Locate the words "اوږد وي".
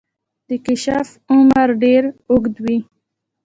2.29-2.77